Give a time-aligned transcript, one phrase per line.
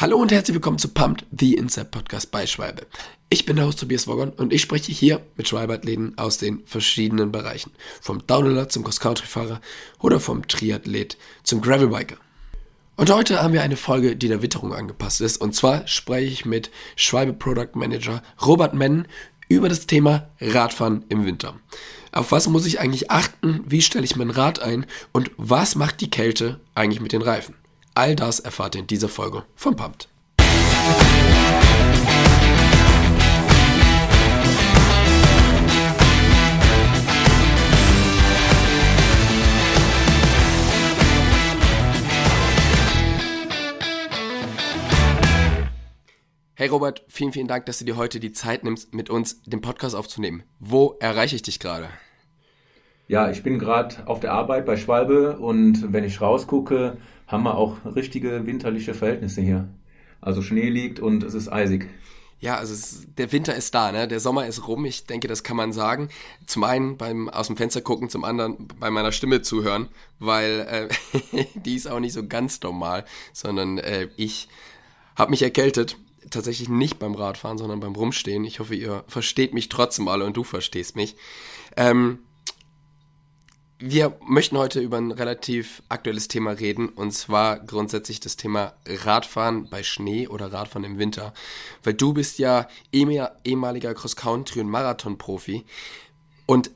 [0.00, 2.86] Hallo und herzlich willkommen zu Pumped, the Inside Podcast bei Schwalbe.
[3.30, 7.32] Ich bin der Host Tobias Woggon und ich spreche hier mit Schwalbe-Athleten aus den verschiedenen
[7.32, 7.72] Bereichen.
[8.00, 9.60] Vom Downhiller zum Cross-Country-Fahrer
[9.98, 12.14] oder vom Triathlet zum Gravelbiker.
[12.94, 15.38] Und heute haben wir eine Folge, die der Witterung angepasst ist.
[15.38, 19.08] Und zwar spreche ich mit Schwalbe Product Manager Robert Mennen
[19.48, 21.58] über das Thema Radfahren im Winter.
[22.12, 23.64] Auf was muss ich eigentlich achten?
[23.66, 24.86] Wie stelle ich mein Rad ein?
[25.10, 27.56] Und was macht die Kälte eigentlich mit den Reifen?
[27.98, 30.08] All das erfahrt ihr in dieser Folge von Pumped.
[46.54, 49.60] Hey Robert, vielen, vielen Dank, dass du dir heute die Zeit nimmst, mit uns den
[49.60, 50.44] Podcast aufzunehmen.
[50.60, 51.88] Wo erreiche ich dich gerade?
[53.08, 57.56] Ja, ich bin gerade auf der Arbeit bei Schwalbe und wenn ich rausgucke, haben wir
[57.56, 59.68] auch richtige winterliche Verhältnisse hier.
[60.20, 61.88] Also Schnee liegt und es ist eisig.
[62.40, 64.06] Ja, also es, der Winter ist da, ne?
[64.06, 64.84] Der Sommer ist rum.
[64.84, 66.08] Ich denke, das kann man sagen.
[66.46, 70.88] Zum einen beim aus dem Fenster gucken, zum anderen bei meiner Stimme zuhören, weil
[71.32, 74.48] äh, die ist auch nicht so ganz normal, sondern äh, ich
[75.16, 75.96] habe mich erkältet.
[76.30, 78.44] Tatsächlich nicht beim Radfahren, sondern beim Rumstehen.
[78.44, 81.16] Ich hoffe, ihr versteht mich trotzdem alle und du verstehst mich.
[81.74, 82.18] Ähm,
[83.80, 89.70] wir möchten heute über ein relativ aktuelles Thema reden und zwar grundsätzlich das Thema Radfahren
[89.70, 91.32] bei Schnee oder Radfahren im Winter.
[91.84, 95.64] Weil du bist ja ehemaliger Cross-Country- und Marathon-Profi
[96.46, 96.72] und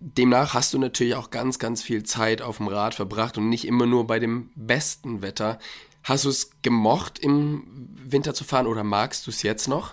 [0.00, 3.66] demnach hast du natürlich auch ganz, ganz viel Zeit auf dem Rad verbracht und nicht
[3.66, 5.58] immer nur bei dem besten Wetter.
[6.04, 9.92] Hast du es gemocht, im Winter zu fahren oder magst du es jetzt noch?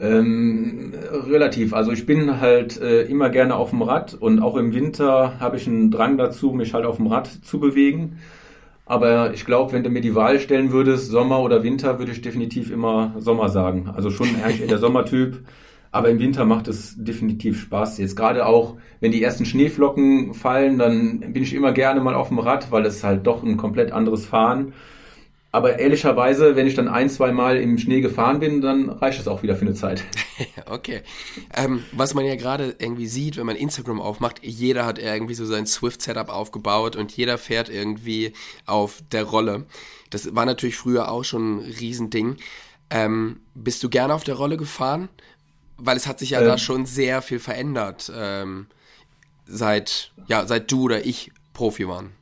[0.00, 0.94] Ähm,
[1.28, 1.74] relativ.
[1.74, 5.58] Also ich bin halt äh, immer gerne auf dem Rad und auch im Winter habe
[5.58, 8.18] ich einen Drang dazu, mich halt auf dem Rad zu bewegen.
[8.86, 12.22] Aber ich glaube, wenn du mir die Wahl stellen würdest, Sommer oder Winter, würde ich
[12.22, 13.90] definitiv immer Sommer sagen.
[13.94, 15.38] Also schon eigentlich der Sommertyp.
[15.92, 17.98] Aber im Winter macht es definitiv Spaß.
[17.98, 22.28] Jetzt gerade auch, wenn die ersten Schneeflocken fallen, dann bin ich immer gerne mal auf
[22.28, 24.72] dem Rad, weil es halt doch ein komplett anderes Fahren
[25.52, 29.26] aber ehrlicherweise, wenn ich dann ein, zwei Mal im Schnee gefahren bin, dann reicht es
[29.26, 30.04] auch wieder für eine Zeit.
[30.66, 31.02] okay.
[31.54, 35.44] Ähm, was man ja gerade irgendwie sieht, wenn man Instagram aufmacht, jeder hat irgendwie so
[35.44, 38.32] sein Swift-Setup aufgebaut und jeder fährt irgendwie
[38.64, 39.66] auf der Rolle.
[40.10, 42.36] Das war natürlich früher auch schon ein Riesending.
[42.90, 45.08] Ähm, bist du gerne auf der Rolle gefahren?
[45.78, 48.66] Weil es hat sich ja ähm, da schon sehr viel verändert, ähm,
[49.46, 52.12] seit, ja, seit du oder ich Profi waren.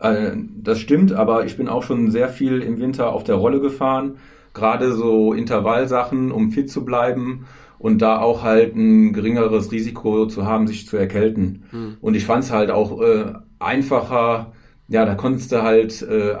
[0.00, 3.60] Äh, das stimmt, aber ich bin auch schon sehr viel im Winter auf der Rolle
[3.60, 4.16] gefahren.
[4.52, 7.46] Gerade so Intervallsachen, um fit zu bleiben
[7.78, 11.64] und da auch halt ein geringeres Risiko zu haben, sich zu erkälten.
[11.70, 11.96] Hm.
[12.00, 14.52] Und ich fand es halt auch äh, einfacher,
[14.88, 16.34] ja, da konntest du halt äh,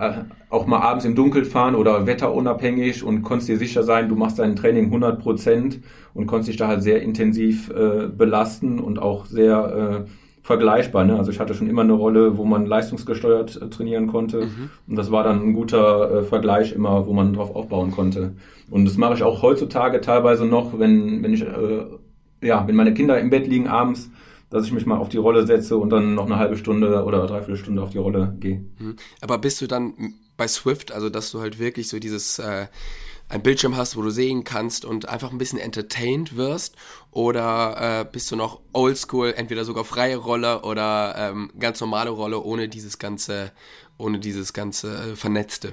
[0.50, 4.40] auch mal abends im Dunkeln fahren oder wetterunabhängig und konntest dir sicher sein, du machst
[4.40, 5.80] dein Training 100 Prozent
[6.12, 10.10] und konntest dich da halt sehr intensiv äh, belasten und auch sehr äh,
[10.42, 11.04] vergleichbar.
[11.04, 11.16] Ne?
[11.16, 14.46] Also ich hatte schon immer eine Rolle, wo man leistungsgesteuert äh, trainieren konnte.
[14.46, 14.70] Mhm.
[14.88, 18.32] Und das war dann ein guter äh, Vergleich immer, wo man drauf aufbauen konnte.
[18.70, 21.86] Und das mache ich auch heutzutage teilweise noch, wenn, wenn ich, äh,
[22.42, 24.10] ja, wenn meine Kinder im Bett liegen abends,
[24.48, 27.26] dass ich mich mal auf die Rolle setze und dann noch eine halbe Stunde oder
[27.26, 28.64] dreiviertel Stunde auf die Rolle gehe.
[28.78, 28.96] Mhm.
[29.20, 29.94] Aber bist du dann
[30.36, 32.40] bei Swift, also dass du halt wirklich so dieses
[33.30, 36.76] äh, ein Bildschirm hast, wo du sehen kannst und einfach ein bisschen entertained wirst?
[37.10, 42.42] Oder äh, bist du noch oldschool, entweder sogar freie Rolle oder ähm, ganz normale Rolle,
[42.42, 43.52] ohne dieses ganze,
[43.98, 45.72] ohne dieses ganze äh, Vernetzte?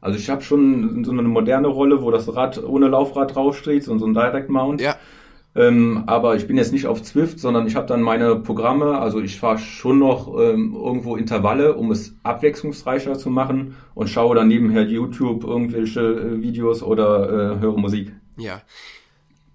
[0.00, 3.98] Also ich habe schon so eine moderne Rolle, wo das Rad ohne Laufrad draufsteht und
[3.98, 4.80] so ein Direct Mount.
[4.80, 4.96] Ja.
[5.56, 8.98] Ähm, aber ich bin jetzt nicht auf Zwift, sondern ich habe dann meine Programme.
[8.98, 14.36] Also ich fahre schon noch ähm, irgendwo Intervalle, um es abwechslungsreicher zu machen und schaue
[14.36, 18.12] dann nebenher YouTube irgendwelche äh, Videos oder äh, höre Musik.
[18.36, 18.62] Ja.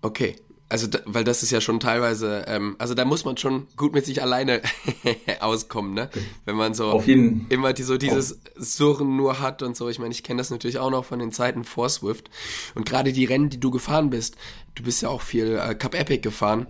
[0.01, 0.35] Okay
[0.67, 3.93] also da, weil das ist ja schon teilweise, ähm, also da muss man schon gut
[3.93, 4.61] mit sich alleine
[5.39, 6.09] auskommen, ne?
[6.45, 7.01] Wenn man so
[7.49, 9.89] immer die, so dieses Surren nur hat und so.
[9.89, 12.29] Ich meine, ich kenne das natürlich auch noch von den Zeiten vor Swift.
[12.73, 14.37] Und gerade die Rennen, die du gefahren bist,
[14.75, 16.67] du bist ja auch viel äh, Cup Epic gefahren,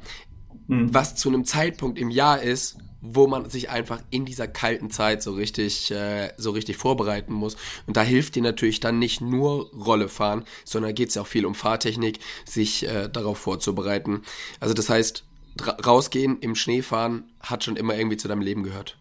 [0.68, 0.94] mhm.
[0.94, 5.22] was zu einem Zeitpunkt im Jahr ist, wo man sich einfach in dieser kalten Zeit
[5.22, 7.56] so richtig, äh, so richtig vorbereiten muss.
[7.86, 11.28] Und da hilft dir natürlich dann nicht nur Rolle fahren, sondern geht es ja auch
[11.28, 14.22] viel um Fahrtechnik, sich äh, darauf vorzubereiten.
[14.60, 15.26] Also das heißt,
[15.86, 18.98] rausgehen, im Schnee fahren, hat schon immer irgendwie zu deinem Leben gehört.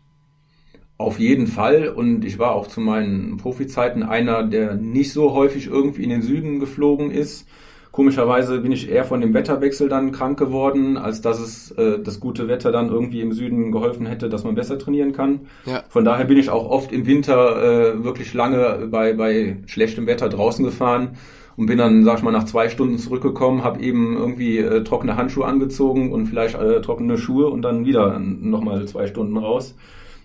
[0.97, 1.89] Auf jeden Fall.
[1.89, 6.23] Und ich war auch zu meinen Profizeiten einer, der nicht so häufig irgendwie in den
[6.23, 7.47] Süden geflogen ist
[7.95, 12.19] Komischerweise bin ich eher von dem Wetterwechsel dann krank geworden, als dass es äh, das
[12.19, 15.43] gute Wetter dann irgendwie im Süden geholfen hätte, dass man besser trainieren kann.
[15.65, 15.85] Ja.
[15.91, 20.29] Von daher bin ich auch oft im Winter äh, wirklich lange bei, bei schlechtem Wetter
[20.29, 21.11] draußen gefahren
[21.57, 25.17] und bin dann, sag ich mal, nach zwei Stunden zurückgekommen, habe eben irgendwie äh, trockene
[25.17, 29.77] Handschuhe angezogen und vielleicht äh, trockene Schuhe und dann wieder nochmal zwei Stunden raus.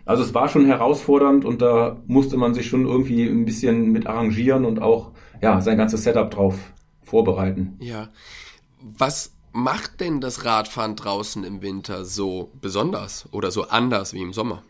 [0.07, 4.07] Also es war schon herausfordernd und da musste man sich schon irgendwie ein bisschen mit
[4.07, 6.55] arrangieren und auch ja sein ganzes Setup drauf
[7.09, 7.75] vorbereiten.
[7.79, 8.09] Ja.
[8.81, 14.33] Was macht denn das Radfahren draußen im Winter so besonders oder so anders wie im
[14.33, 14.63] Sommer?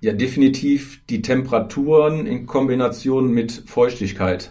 [0.00, 4.50] Ja, definitiv die Temperaturen in Kombination mit Feuchtigkeit.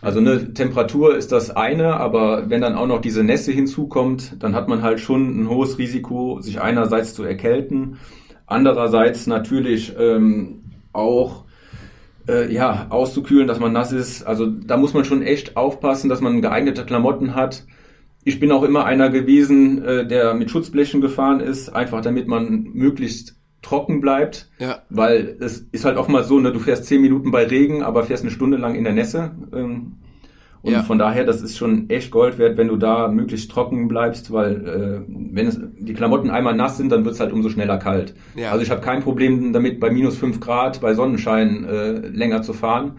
[0.00, 4.54] Also eine Temperatur ist das eine, aber wenn dann auch noch diese Nässe hinzukommt, dann
[4.54, 7.98] hat man halt schon ein hohes Risiko, sich einerseits zu erkälten,
[8.46, 10.62] andererseits natürlich ähm,
[10.92, 11.44] auch
[12.28, 14.22] äh, ja, auszukühlen, dass man nass ist.
[14.24, 17.64] Also da muss man schon echt aufpassen, dass man geeignete Klamotten hat.
[18.24, 22.70] Ich bin auch immer einer gewesen, äh, der mit Schutzblechen gefahren ist, einfach damit man
[22.72, 24.48] möglichst trocken bleibt.
[24.58, 24.82] Ja.
[24.90, 28.04] Weil es ist halt auch mal so, ne, du fährst zehn Minuten bei Regen, aber
[28.04, 29.32] fährst eine Stunde lang in der Nässe.
[29.52, 29.98] Ähm,
[30.66, 30.82] und ja.
[30.82, 34.66] von daher, das ist schon echt Gold wert, wenn du da möglichst trocken bleibst, weil
[34.66, 38.16] äh, wenn es die Klamotten einmal nass sind, dann wird es halt umso schneller kalt.
[38.34, 38.50] Ja.
[38.50, 42.52] Also ich habe kein Problem damit, bei minus fünf Grad bei Sonnenschein äh, länger zu
[42.52, 42.96] fahren.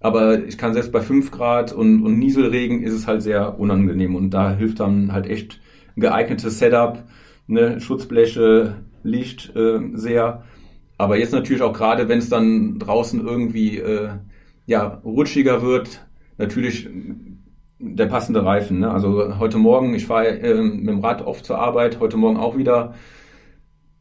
[0.00, 4.16] Aber ich kann selbst bei fünf Grad und, und Nieselregen ist es halt sehr unangenehm.
[4.16, 5.60] Und da hilft dann halt echt
[5.96, 7.04] ein geeignetes Setup,
[7.46, 8.74] ne, Schutzbleche,
[9.04, 10.42] Licht äh, sehr.
[10.98, 14.08] Aber jetzt natürlich auch gerade, wenn es dann draußen irgendwie äh,
[14.66, 16.04] ja, rutschiger wird,
[16.38, 16.88] natürlich
[17.78, 18.80] der passende Reifen.
[18.80, 18.90] Ne?
[18.90, 22.56] Also heute Morgen, ich fahre äh, mit dem Rad oft zur Arbeit, heute Morgen auch
[22.56, 22.94] wieder.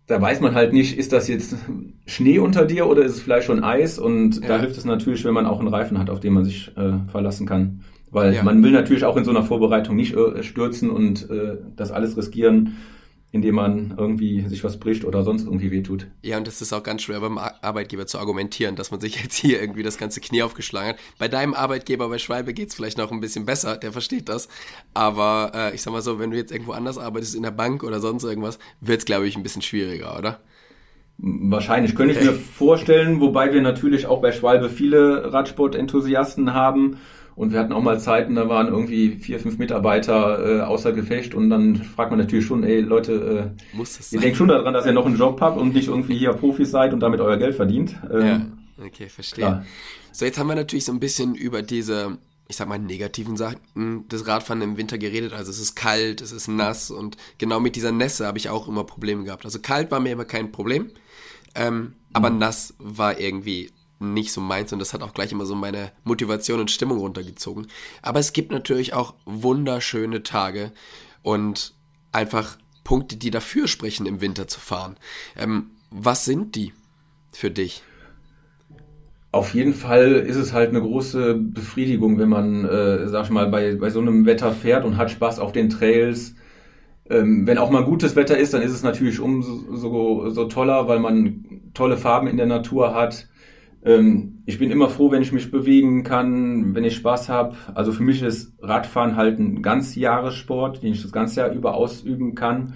[0.07, 1.55] Da weiß man halt nicht, ist das jetzt
[2.05, 3.97] Schnee unter dir oder ist es vielleicht schon Eis?
[3.97, 4.49] Und ja.
[4.49, 7.09] da hilft es natürlich, wenn man auch einen Reifen hat, auf den man sich äh,
[7.09, 7.81] verlassen kann.
[8.11, 8.43] Weil ja.
[8.43, 12.17] man will natürlich auch in so einer Vorbereitung nicht äh, stürzen und äh, das alles
[12.17, 12.75] riskieren
[13.33, 16.05] indem man irgendwie sich was bricht oder sonst irgendwie wehtut.
[16.21, 19.35] Ja, und das ist auch ganz schwer beim Arbeitgeber zu argumentieren, dass man sich jetzt
[19.35, 20.99] hier irgendwie das ganze Knie aufgeschlagen hat.
[21.17, 24.49] Bei deinem Arbeitgeber bei Schwalbe geht's vielleicht noch ein bisschen besser, der versteht das.
[24.93, 27.83] Aber äh, ich sag mal so, wenn du jetzt irgendwo anders arbeitest, in der Bank
[27.83, 30.39] oder sonst irgendwas, wird's glaube ich, ein bisschen schwieriger, oder?
[31.17, 36.97] Wahrscheinlich könnte ich mir vorstellen, wobei wir natürlich auch bei Schwalbe viele Radsport-Enthusiasten haben
[37.35, 41.33] und wir hatten auch mal Zeiten, da waren irgendwie vier, fünf Mitarbeiter äh, außer Gefecht
[41.33, 44.73] und dann fragt man natürlich schon, ey Leute, äh, Muss das ihr denkt schon daran,
[44.73, 47.37] dass ihr noch einen Job habt und nicht irgendwie hier Profis seid und damit euer
[47.37, 47.95] Geld verdient.
[48.11, 48.27] Ähm,
[48.77, 49.45] ja, okay, verstehe.
[49.45, 49.65] Klar.
[50.11, 54.07] So, jetzt haben wir natürlich so ein bisschen über diese, ich sag mal, negativen Sachen
[54.09, 55.33] des Radfahren im Winter geredet.
[55.33, 58.67] Also es ist kalt, es ist nass und genau mit dieser Nässe habe ich auch
[58.67, 59.43] immer Probleme gehabt.
[59.43, 60.91] Also kalt war mir immer kein Problem,
[61.55, 62.37] ähm, aber mhm.
[62.37, 66.59] nass war irgendwie nicht so meins und das hat auch gleich immer so meine Motivation
[66.59, 67.67] und Stimmung runtergezogen.
[68.01, 70.71] Aber es gibt natürlich auch wunderschöne Tage
[71.21, 71.73] und
[72.11, 74.97] einfach Punkte, die dafür sprechen, im Winter zu fahren.
[75.37, 76.73] Ähm, was sind die
[77.31, 77.83] für dich?
[79.31, 83.47] Auf jeden Fall ist es halt eine große Befriedigung, wenn man, äh, sag ich mal,
[83.47, 86.35] bei, bei so einem Wetter fährt und hat Spaß auf den Trails.
[87.09, 90.87] Ähm, wenn auch mal gutes Wetter ist, dann ist es natürlich umso so, so toller,
[90.87, 93.27] weil man tolle Farben in der Natur hat.
[93.85, 97.55] Ähm, ich bin immer froh, wenn ich mich bewegen kann, wenn ich Spaß habe.
[97.73, 101.75] Also für mich ist Radfahren halt ein ganz Jahressport, den ich das ganze Jahr über
[101.75, 102.73] ausüben kann.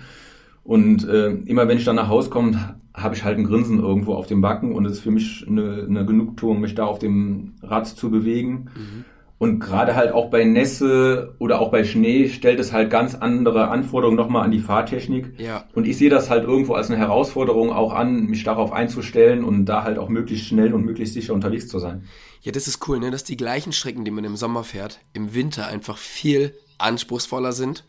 [0.63, 4.15] Und äh, immer wenn ich dann nach Hause komme, habe ich halt ein Grinsen irgendwo
[4.15, 7.53] auf dem Backen und es ist für mich eine, eine Genugtuung, mich da auf dem
[7.61, 8.69] Rad zu bewegen.
[8.75, 9.05] Mhm.
[9.39, 13.67] Und gerade halt auch bei Nässe oder auch bei Schnee stellt es halt ganz andere
[13.67, 15.39] Anforderungen nochmal an die Fahrtechnik.
[15.39, 15.65] Ja.
[15.75, 19.65] Und ich sehe das halt irgendwo als eine Herausforderung auch an, mich darauf einzustellen und
[19.65, 22.07] da halt auch möglichst schnell und möglichst sicher unterwegs zu sein.
[22.41, 23.11] Ja, das ist cool, ne?
[23.11, 27.83] dass die gleichen Strecken, die man im Sommer fährt, im Winter einfach viel anspruchsvoller sind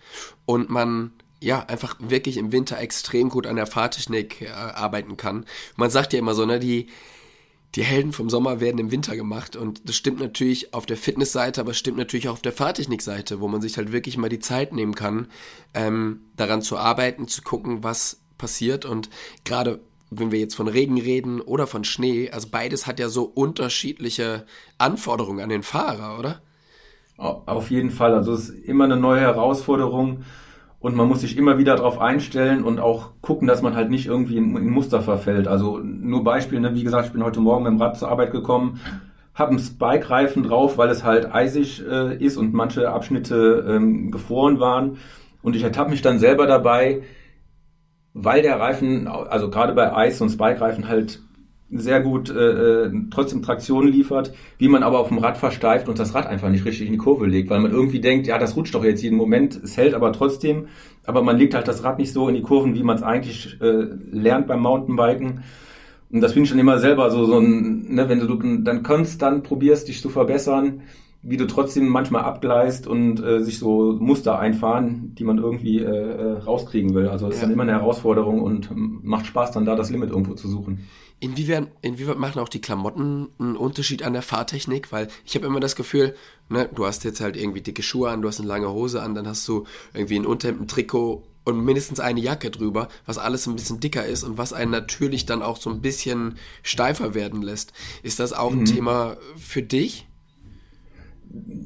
[0.45, 5.47] und man ja, einfach wirklich im Winter extrem gut an der Fahrtechnik äh, arbeiten kann.
[5.77, 6.89] Man sagt ja immer so, ne, die,
[7.75, 11.61] die Helden vom Sommer werden im Winter gemacht und das stimmt natürlich auf der Fitnessseite,
[11.61, 14.39] aber es stimmt natürlich auch auf der Fahrtechnikseite, wo man sich halt wirklich mal die
[14.39, 15.29] Zeit nehmen kann,
[15.75, 19.11] ähm, daran zu arbeiten, zu gucken, was passiert und
[19.45, 23.25] gerade wenn wir jetzt von Regen reden oder von Schnee, also beides hat ja so
[23.25, 24.47] unterschiedliche
[24.79, 26.41] Anforderungen an den Fahrer, oder?
[27.19, 30.25] Auf jeden Fall, also es ist immer eine neue Herausforderung
[30.81, 34.07] und man muss sich immer wieder darauf einstellen und auch gucken, dass man halt nicht
[34.07, 35.49] irgendwie in, in Muster verfällt.
[35.49, 36.75] Also nur Beispiel, ne?
[36.75, 38.81] wie gesagt, ich bin heute Morgen mit dem Rad zur Arbeit gekommen,
[39.35, 44.61] habe einen Spike-Reifen drauf, weil es halt eisig äh, ist und manche Abschnitte ähm, gefroren
[44.61, 44.99] waren.
[45.43, 47.03] Und ich ertappe mich dann selber dabei,
[48.15, 51.23] weil der Reifen, also gerade bei Eis und Spike-Reifen halt
[51.71, 55.99] sehr gut äh, äh, trotzdem Traktion liefert, wie man aber auf dem Rad versteift und
[55.99, 58.57] das Rad einfach nicht richtig in die Kurve legt, weil man irgendwie denkt, ja, das
[58.57, 60.69] rutscht doch jetzt jeden Moment, es hält aber trotzdem,
[61.05, 63.61] aber man legt halt das Rad nicht so in die Kurven, wie man es eigentlich
[63.61, 65.43] äh, lernt beim Mountainbiken.
[66.11, 69.45] Und das finde ich schon immer selber so, so ein, ne, wenn du dann konstant
[69.45, 70.81] probierst, dich zu verbessern,
[71.21, 75.85] wie du trotzdem manchmal abgleist und äh, sich so Muster einfahren, die man irgendwie äh,
[75.85, 77.09] äh rauskriegen will.
[77.09, 77.35] Also es ja.
[77.35, 80.87] ist dann immer eine Herausforderung und macht Spaß, dann da das Limit irgendwo zu suchen.
[81.21, 84.93] Inwiefern, inwiefern machen auch die Klamotten einen Unterschied an der Fahrtechnik?
[84.93, 86.15] Weil ich habe immer das Gefühl,
[86.49, 89.15] ne, du hast jetzt halt irgendwie dicke Schuhe an, du hast eine lange Hose an,
[89.15, 93.47] dann hast du irgendwie ein Unterhemd, ein Trikot und mindestens eine Jacke drüber, was alles
[93.47, 97.43] ein bisschen dicker ist und was einen natürlich dann auch so ein bisschen steifer werden
[97.43, 97.73] lässt.
[98.03, 98.65] Ist das auch ein mhm.
[98.67, 100.07] Thema für dich?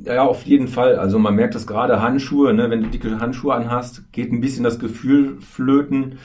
[0.04, 0.96] Ja, auf jeden Fall.
[0.96, 2.70] Also man merkt das gerade Handschuhe, ne?
[2.70, 6.18] wenn du dicke Handschuhe anhast, geht ein bisschen das Gefühl flöten.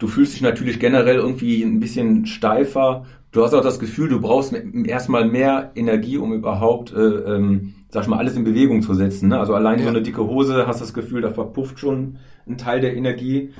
[0.00, 3.04] Du fühlst dich natürlich generell irgendwie ein bisschen steifer.
[3.32, 4.54] Du hast auch das Gefühl, du brauchst
[4.84, 9.28] erstmal mehr Energie, um überhaupt, äh, ähm, sag ich mal, alles in Bewegung zu setzen.
[9.28, 9.38] Ne?
[9.38, 9.84] Also allein ja.
[9.84, 12.16] so eine dicke Hose hast das Gefühl, da verpufft schon
[12.48, 13.50] ein Teil der Energie.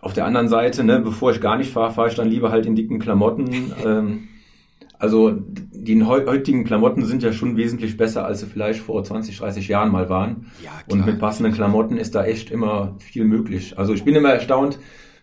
[0.00, 2.64] Auf der anderen Seite, ne, bevor ich gar nicht fahre, fahre ich dann lieber halt
[2.64, 3.72] in dicken Klamotten.
[3.84, 4.28] ähm,
[4.98, 9.68] also die heutigen Klamotten sind ja schon wesentlich besser, als sie vielleicht vor 20, 30
[9.68, 10.46] Jahren mal waren.
[10.64, 10.82] Ja, klar.
[10.88, 13.78] Und mit passenden Klamotten ist da echt immer viel möglich.
[13.78, 14.78] Also ich bin immer erstaunt,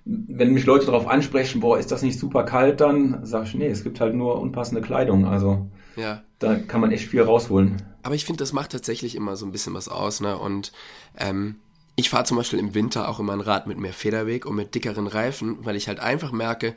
[0.05, 3.67] wenn mich Leute darauf ansprechen, boah, ist das nicht super kalt, dann sage ich, nee,
[3.67, 5.25] es gibt halt nur unpassende Kleidung.
[5.25, 6.21] Also ja.
[6.39, 7.81] da kann man echt viel rausholen.
[8.03, 10.21] Aber ich finde, das macht tatsächlich immer so ein bisschen was aus.
[10.21, 10.37] Ne?
[10.37, 10.71] Und
[11.17, 11.55] ähm,
[11.95, 14.75] ich fahre zum Beispiel im Winter auch immer ein Rad mit mehr Federweg und mit
[14.75, 16.75] dickeren Reifen, weil ich halt einfach merke,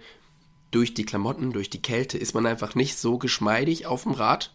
[0.70, 4.54] durch die Klamotten, durch die Kälte ist man einfach nicht so geschmeidig auf dem Rad.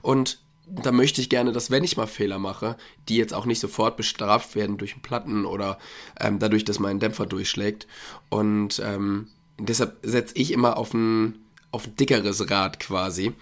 [0.00, 2.76] Und da möchte ich gerne, dass wenn ich mal Fehler mache,
[3.08, 5.78] die jetzt auch nicht sofort bestraft werden durch einen Platten oder
[6.18, 7.86] ähm, dadurch, dass mein Dämpfer durchschlägt.
[8.30, 9.28] Und ähm,
[9.58, 11.38] deshalb setze ich immer auf ein,
[11.70, 13.32] auf ein dickeres Rad quasi.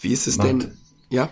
[0.00, 0.76] Wie ist es Macht, denn?
[1.10, 1.30] Ja?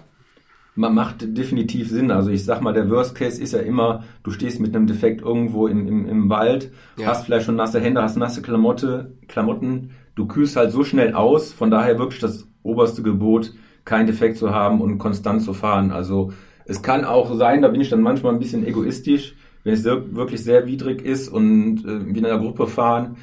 [0.74, 2.10] Man macht definitiv Sinn.
[2.10, 5.20] Also ich sag mal, der Worst Case ist ja immer, du stehst mit einem Defekt
[5.20, 7.06] irgendwo im, im, im Wald, ja.
[7.06, 11.52] hast vielleicht schon nasse Hände, hast nasse Klamotte, Klamotten, du kühlst halt so schnell aus,
[11.52, 13.52] von daher wirklich das oberste Gebot,
[13.84, 15.90] keinen Defekt zu haben und konstant zu fahren.
[15.90, 16.32] Also
[16.64, 19.34] es kann auch sein, da bin ich dann manchmal ein bisschen egoistisch,
[19.64, 23.16] wenn es wirklich sehr widrig ist und äh, wir in einer Gruppe fahren,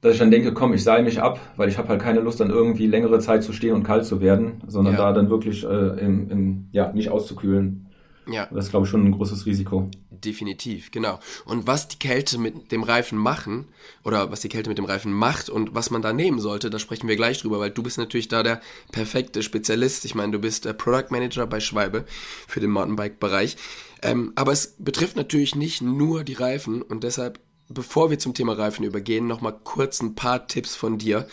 [0.00, 2.40] dass ich dann denke, komm, ich seile mich ab, weil ich habe halt keine Lust,
[2.40, 5.00] dann irgendwie längere Zeit zu stehen und kalt zu werden, sondern ja.
[5.00, 7.87] da dann wirklich äh, im, im, ja, nicht auszukühlen.
[8.30, 8.46] Ja.
[8.52, 9.90] Das ist, glaube ich, schon ein großes Risiko.
[10.10, 11.18] Definitiv, genau.
[11.44, 13.68] Und was die Kälte mit dem Reifen machen,
[14.04, 16.78] oder was die Kälte mit dem Reifen macht und was man da nehmen sollte, da
[16.78, 18.60] sprechen wir gleich drüber, weil du bist natürlich da der
[18.92, 20.04] perfekte Spezialist.
[20.04, 22.04] Ich meine, du bist der Product Manager bei Schwalbe
[22.46, 23.56] für den Mountainbike-Bereich.
[24.02, 28.52] Ähm, aber es betrifft natürlich nicht nur die Reifen und deshalb, bevor wir zum Thema
[28.52, 31.28] Reifen übergehen, nochmal kurz ein paar Tipps von dir.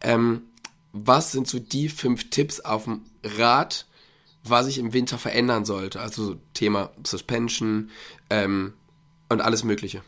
[0.00, 0.42] Ähm,
[0.92, 3.86] was sind so die fünf Tipps auf dem Rad,
[4.50, 6.00] was ich im Winter verändern sollte.
[6.00, 7.90] Also Thema Suspension
[8.30, 8.72] ähm,
[9.28, 10.02] und alles Mögliche.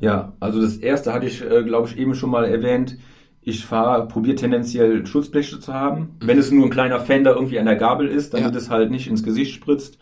[0.00, 2.98] Ja, also das erste hatte ich, äh, glaube ich, eben schon mal erwähnt.
[3.40, 6.00] Ich fahre, probiere tendenziell Schutzbleche zu haben.
[6.20, 6.26] Mhm.
[6.26, 8.58] Wenn es nur ein kleiner Fender irgendwie an der Gabel ist, damit ja.
[8.58, 9.98] es halt nicht ins Gesicht spritzt.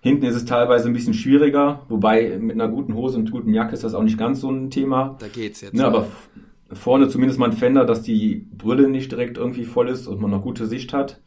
[0.00, 3.72] Hinten ist es teilweise ein bisschen schwieriger, wobei mit einer guten Hose und guten Jacke
[3.72, 5.16] ist das auch nicht ganz so ein Thema.
[5.18, 5.72] Da geht's jetzt.
[5.72, 6.08] Ne, aber
[6.70, 10.30] vorne zumindest mal ein Fender, dass die Brille nicht direkt irgendwie voll ist und man
[10.30, 11.20] noch gute Sicht hat.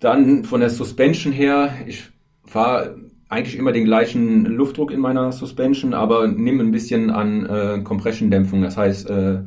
[0.00, 2.10] Dann von der Suspension her, ich
[2.44, 2.96] fahre
[3.28, 8.62] eigentlich immer den gleichen Luftdruck in meiner Suspension, aber nehme ein bisschen an äh, Compression-Dämpfung.
[8.62, 9.40] Das heißt, äh,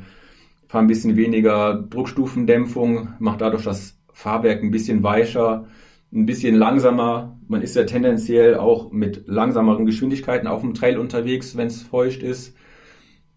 [0.68, 5.66] fahre ein bisschen weniger Druckstufendämpfung, mache dadurch das Fahrwerk ein bisschen weicher,
[6.12, 7.38] ein bisschen langsamer.
[7.48, 12.22] Man ist ja tendenziell auch mit langsameren Geschwindigkeiten auf dem Trail unterwegs, wenn es feucht
[12.22, 12.56] ist.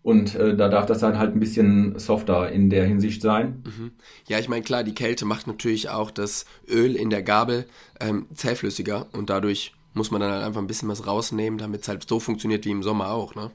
[0.03, 3.63] Und äh, da darf das dann halt ein bisschen softer in der Hinsicht sein.
[3.65, 3.93] Mhm.
[4.27, 7.67] Ja, ich meine, klar, die Kälte macht natürlich auch das Öl in der Gabel
[8.01, 11.89] ähm, zähflüssiger und dadurch muss man dann halt einfach ein bisschen was rausnehmen, damit es
[11.89, 13.51] halt so funktioniert wie im Sommer auch, ne?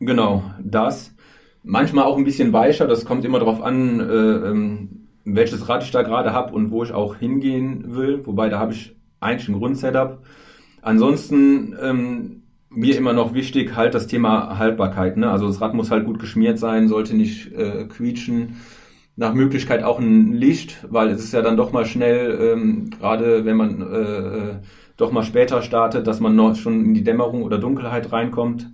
[0.00, 1.14] Genau, das.
[1.62, 5.90] Manchmal auch ein bisschen weicher, das kommt immer darauf an, äh, ähm, welches Rad ich
[5.90, 8.26] da gerade habe und wo ich auch hingehen will.
[8.26, 10.24] Wobei da habe ich eigentlich ein Grundsetup.
[10.80, 12.39] Ansonsten ähm,
[12.70, 15.16] mir immer noch wichtig, halt das Thema Haltbarkeit.
[15.16, 15.30] Ne?
[15.30, 18.56] Also das Rad muss halt gut geschmiert sein, sollte nicht äh, quietschen.
[19.16, 23.44] Nach Möglichkeit auch ein Licht, weil es ist ja dann doch mal schnell, ähm, gerade
[23.44, 24.60] wenn man äh,
[24.96, 28.70] doch mal später startet, dass man noch schon in die Dämmerung oder Dunkelheit reinkommt.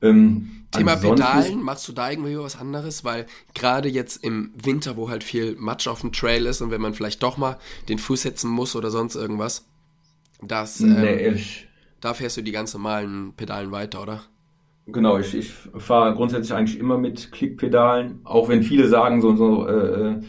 [0.00, 3.04] Ähm, Thema Pedalen, machst du da irgendwie was anderes?
[3.04, 6.80] Weil gerade jetzt im Winter, wo halt viel Matsch auf dem Trail ist und wenn
[6.80, 7.58] man vielleicht doch mal
[7.88, 9.66] den Fuß setzen muss oder sonst irgendwas,
[10.42, 10.80] das...
[10.80, 11.68] Ähm, nee, ich,
[12.04, 14.22] da fährst du die ganz normalen Pedalen weiter, oder?
[14.86, 19.66] Genau, ich, ich fahre grundsätzlich eigentlich immer mit Klickpedalen, auch wenn viele sagen, so, so
[19.66, 20.22] äh, äh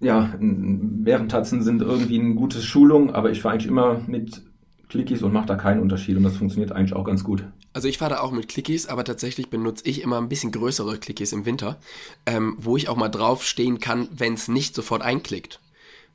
[0.00, 4.42] ja, Währendtatzen sind irgendwie eine gute Schulung, aber ich fahre eigentlich immer mit
[4.88, 7.44] Clickies und mache da keinen Unterschied und das funktioniert eigentlich auch ganz gut.
[7.72, 10.98] Also ich fahre da auch mit Clickies, aber tatsächlich benutze ich immer ein bisschen größere
[10.98, 11.78] Clickies im Winter,
[12.26, 15.60] ähm, wo ich auch mal drauf stehen kann, wenn es nicht sofort einklickt.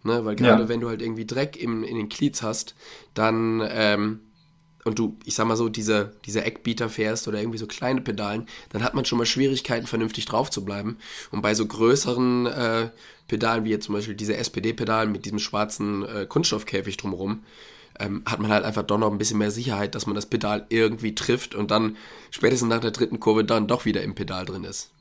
[0.03, 0.25] Ne?
[0.25, 0.69] Weil gerade ja.
[0.69, 2.75] wenn du halt irgendwie Dreck im, in den Cleats hast,
[3.13, 4.19] dann ähm,
[4.87, 8.47] und du, ich sag mal so, diese, diese Eckbieter fährst oder irgendwie so kleine Pedalen,
[8.69, 10.97] dann hat man schon mal Schwierigkeiten, vernünftig drauf zu bleiben.
[11.29, 12.89] Und bei so größeren äh,
[13.27, 17.43] Pedalen, wie jetzt zum Beispiel diese SPD-Pedalen mit diesem schwarzen äh, Kunststoffkäfig drumherum,
[17.99, 20.65] ähm, hat man halt einfach doch noch ein bisschen mehr Sicherheit, dass man das Pedal
[20.69, 21.97] irgendwie trifft und dann
[22.31, 24.91] spätestens nach der dritten Kurve dann doch wieder im Pedal drin ist.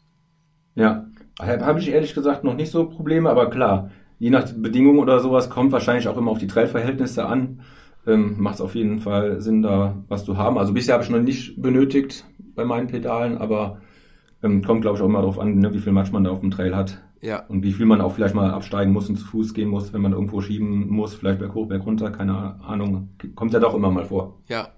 [0.75, 1.07] Ja,
[1.39, 5.51] habe ich ehrlich gesagt noch nicht so Probleme, aber klar, je nach Bedingungen oder sowas
[5.51, 7.61] kommt wahrscheinlich auch immer auf die Trailverhältnisse an
[8.07, 10.59] ähm, macht es auf jeden Fall Sinn, da was zu haben.
[10.59, 13.81] Also bisher habe ich noch nicht benötigt bei meinen Pedalen, aber
[14.43, 16.41] ähm, kommt, glaube ich, auch immer darauf an, ne, wie viel Matsch man da auf
[16.41, 17.03] dem Trail hat.
[17.21, 17.45] Ja.
[17.47, 20.03] Und wie viel man auch vielleicht mal absteigen muss und zu Fuß gehen muss, wenn
[20.03, 23.09] man irgendwo schieben muss, vielleicht berg hoch, berg runter, keine Ahnung.
[23.35, 24.39] Kommt ja doch immer mal vor.
[24.49, 24.69] Ja.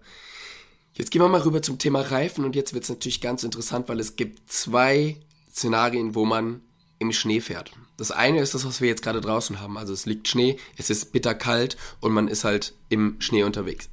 [0.95, 3.89] Jetzt gehen wir mal rüber zum Thema Reifen und jetzt wird es natürlich ganz interessant,
[3.89, 5.17] weil es gibt zwei
[5.51, 6.61] Szenarien, wo man
[6.99, 7.73] im Schnee fährt.
[7.99, 9.77] Das eine ist das, was wir jetzt gerade draußen haben.
[9.77, 13.91] Also es liegt Schnee, es ist bitterkalt und man ist halt im Schnee unterwegs.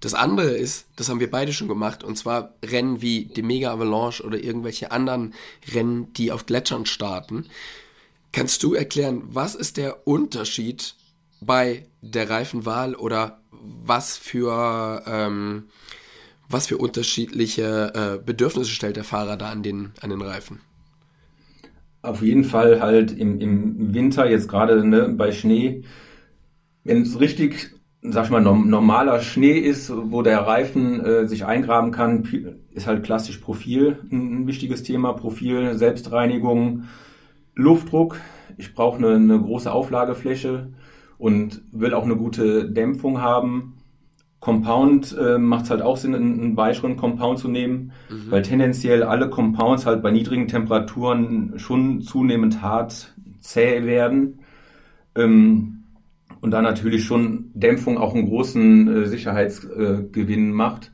[0.00, 3.72] Das andere ist, das haben wir beide schon gemacht, und zwar Rennen wie die Mega
[3.72, 5.34] Avalanche oder irgendwelche anderen
[5.72, 7.46] Rennen, die auf Gletschern starten.
[8.30, 10.94] Kannst du erklären, was ist der Unterschied
[11.40, 15.70] bei der Reifenwahl oder was für, ähm,
[16.50, 20.60] was für unterschiedliche äh, Bedürfnisse stellt der Fahrer da an den, an den Reifen?
[22.06, 25.82] Auf jeden Fall halt im, im Winter, jetzt gerade ne, bei Schnee,
[26.84, 27.70] wenn es richtig,
[28.02, 32.24] sag ich mal, normaler Schnee ist, wo der Reifen äh, sich eingraben kann,
[32.70, 35.12] ist halt klassisch Profil ein, ein wichtiges Thema.
[35.12, 36.84] Profil, Selbstreinigung,
[37.54, 38.20] Luftdruck.
[38.56, 40.68] Ich brauche eine, eine große Auflagefläche
[41.18, 43.75] und will auch eine gute Dämpfung haben.
[44.40, 48.30] Compound äh, macht es halt auch Sinn, einen, einen weicheren Compound zu nehmen, mhm.
[48.30, 54.40] weil tendenziell alle Compounds halt bei niedrigen Temperaturen schon zunehmend hart zäh werden.
[55.16, 55.84] Ähm,
[56.40, 60.92] und da natürlich schon Dämpfung auch einen großen äh, Sicherheitsgewinn äh, macht.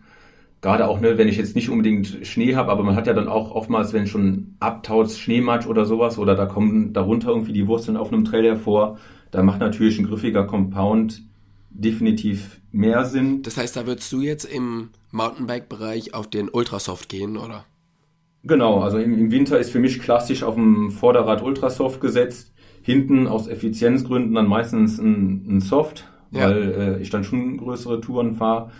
[0.60, 3.26] Gerade auch, ne, wenn ich jetzt nicht unbedingt Schnee habe, aber man hat ja dann
[3.26, 7.96] auch oftmals, wenn schon abtaut, Schneematsch oder sowas, oder da kommen darunter irgendwie die Wurzeln
[7.96, 8.98] auf einem Trail hervor,
[9.32, 11.24] da macht natürlich ein griffiger Compound
[11.74, 13.42] definitiv mehr Sinn.
[13.42, 17.64] Das heißt, da würdest du jetzt im Mountainbike-Bereich auf den Ultrasoft gehen, oder?
[18.44, 22.52] Genau, also im, im, Winter ist für mich klassisch auf dem Vorderrad Ultrasoft gesetzt.
[22.82, 26.48] Hinten aus Effizienzgründen dann meistens ein, ein Soft, ja.
[26.48, 28.72] weil äh, ich dann schon größere Touren fahre.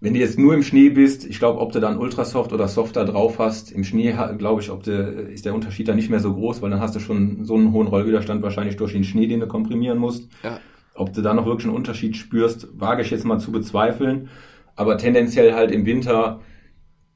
[0.00, 2.96] Wenn du jetzt nur im Schnee bist, ich glaube, ob du dann Ultrasoft oder Soft
[2.96, 6.20] da drauf hast, im Schnee glaube ich, ob du, ist der Unterschied da nicht mehr
[6.20, 9.26] so groß, weil dann hast du schon so einen hohen Rollwiderstand wahrscheinlich durch den Schnee,
[9.26, 10.28] den du komprimieren musst.
[10.42, 10.60] Ja.
[10.96, 14.28] Ob du da noch wirklich einen Unterschied spürst, wage ich jetzt mal zu bezweifeln.
[14.74, 16.40] Aber tendenziell halt im Winter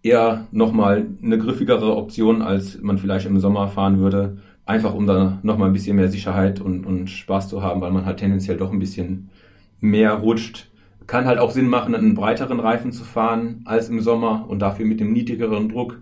[0.02, 4.38] eher nochmal eine griffigere Option, als man vielleicht im Sommer fahren würde.
[4.64, 8.04] Einfach um da nochmal ein bisschen mehr Sicherheit und, und Spaß zu haben, weil man
[8.06, 9.30] halt tendenziell doch ein bisschen
[9.80, 10.70] mehr rutscht.
[11.06, 14.86] Kann halt auch Sinn machen, einen breiteren Reifen zu fahren als im Sommer und dafür
[14.86, 16.00] mit dem niedrigeren Druck.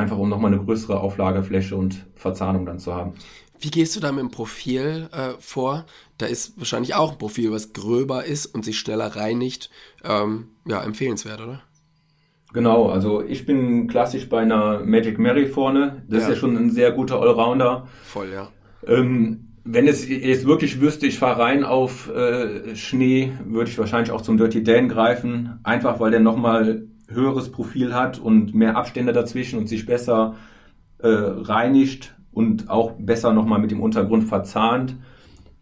[0.00, 3.12] Einfach um nochmal eine größere Auflagefläche und Verzahnung dann zu haben.
[3.58, 5.84] Wie gehst du da mit dem Profil äh, vor?
[6.16, 9.68] Da ist wahrscheinlich auch ein Profil, was gröber ist und sich schneller reinigt.
[10.02, 11.60] Ähm, ja, empfehlenswert, oder?
[12.54, 16.02] Genau, also ich bin klassisch bei einer Magic Mary vorne.
[16.08, 16.28] Das ja.
[16.28, 17.86] ist ja schon ein sehr guter Allrounder.
[18.02, 18.48] Voll, ja.
[18.86, 24.10] Ähm, wenn es jetzt wirklich wüsste, ich fahre rein auf äh, Schnee, würde ich wahrscheinlich
[24.10, 25.60] auch zum Dirty Dan greifen.
[25.62, 30.36] Einfach weil der nochmal höheres Profil hat und mehr Abstände dazwischen und sich besser
[30.98, 34.96] äh, reinigt und auch besser nochmal mit dem Untergrund verzahnt.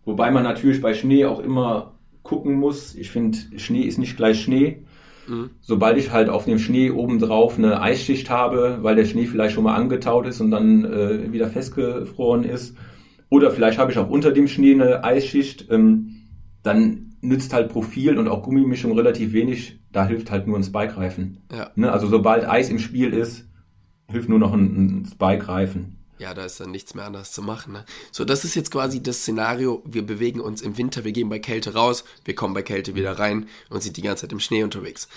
[0.05, 2.95] Wobei man natürlich bei Schnee auch immer gucken muss.
[2.95, 4.85] Ich finde, Schnee ist nicht gleich Schnee.
[5.27, 5.51] Mhm.
[5.61, 9.65] Sobald ich halt auf dem Schnee obendrauf eine Eisschicht habe, weil der Schnee vielleicht schon
[9.65, 12.77] mal angetaut ist und dann äh, wieder festgefroren ist,
[13.31, 16.23] oder vielleicht habe ich auch unter dem Schnee eine Eisschicht, ähm,
[16.63, 19.79] dann nützt halt Profil und auch Gummimischung relativ wenig.
[19.93, 21.39] Da hilft halt nur ein Spike-Reifen.
[21.53, 21.71] Ja.
[21.75, 21.91] Ne?
[21.91, 23.49] Also sobald Eis im Spiel ist,
[24.11, 27.73] hilft nur noch ein, ein Spike-Reifen ja, da ist dann nichts mehr anders zu machen.
[27.73, 27.85] Ne?
[28.11, 31.39] So, das ist jetzt quasi das Szenario, wir bewegen uns im Winter, wir gehen bei
[31.39, 34.65] Kälte raus, wir kommen bei Kälte wieder rein und sind die ganze Zeit im Schnee
[34.65, 35.09] unterwegs.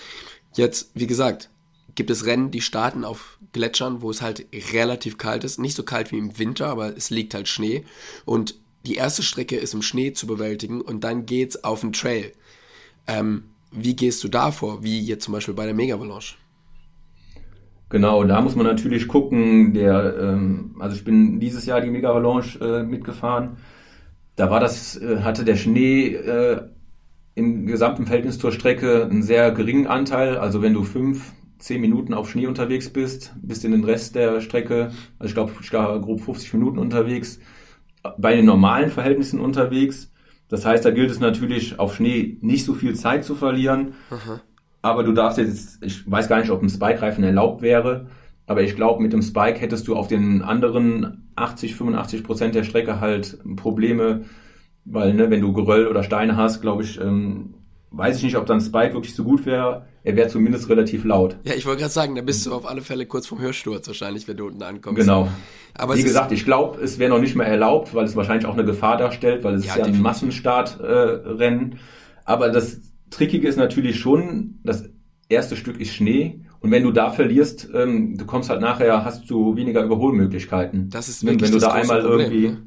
[0.54, 1.50] Jetzt, wie gesagt,
[1.94, 5.58] gibt es Rennen, die starten auf Gletschern, wo es halt relativ kalt ist.
[5.58, 7.84] Nicht so kalt wie im Winter, aber es liegt halt Schnee.
[8.24, 8.54] Und
[8.86, 12.32] die erste Strecke ist im Schnee zu bewältigen und dann geht's auf den Trail.
[13.06, 14.82] Ähm, wie gehst du da vor?
[14.82, 16.36] Wie jetzt zum Beispiel bei der Mega Avalanche?
[17.88, 22.10] Genau, da muss man natürlich gucken, der, ähm, also ich bin dieses Jahr die Mega
[22.10, 23.58] Avalanche äh, mitgefahren.
[24.36, 26.62] Da war das, äh, hatte der Schnee äh,
[27.34, 30.36] im gesamten Verhältnis zur Strecke einen sehr geringen Anteil.
[30.36, 34.40] Also wenn du fünf, zehn Minuten auf Schnee unterwegs bist, bist in den Rest der
[34.40, 37.40] Strecke, also ich glaube, ich war grob 50 Minuten unterwegs,
[38.18, 40.12] bei den normalen Verhältnissen unterwegs.
[40.48, 43.94] Das heißt, da gilt es natürlich, auf Schnee nicht so viel Zeit zu verlieren.
[44.10, 44.40] Aha.
[44.82, 48.08] Aber du darfst jetzt, ich weiß gar nicht, ob ein Spike-Reifen erlaubt wäre,
[48.46, 52.64] aber ich glaube, mit dem Spike hättest du auf den anderen 80, 85 Prozent der
[52.64, 54.24] Strecke halt Probleme,
[54.84, 57.54] weil, ne, wenn du Geröll oder Steine hast, glaube ich, ähm,
[57.92, 59.86] weiß ich nicht, ob dann Spike wirklich so gut wäre.
[60.04, 61.36] Er wäre zumindest relativ laut.
[61.44, 64.26] Ja, ich wollte gerade sagen, da bist du auf alle Fälle kurz vom Hörsturz wahrscheinlich,
[64.26, 65.00] wenn du unten ankommst.
[65.00, 65.28] Genau.
[65.74, 68.54] Aber Wie gesagt, ich glaube, es wäre noch nicht mehr erlaubt, weil es wahrscheinlich auch
[68.54, 71.72] eine Gefahr darstellt, weil es ja, ist ja ein Massenstartrennen.
[71.72, 71.76] Äh,
[72.24, 74.84] Aber das Trickige ist natürlich schon, das
[75.28, 76.40] erste Stück ist Schnee.
[76.60, 80.90] Und wenn du da verlierst, ähm, du kommst halt nachher, hast du weniger Überholmöglichkeiten.
[80.90, 82.62] Das ist wirklich Wenn du da einmal Problem, irgendwie, ne?